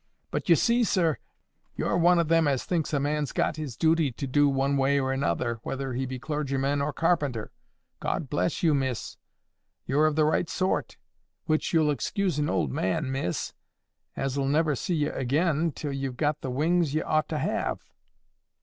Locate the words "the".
10.15-10.25, 16.41-16.49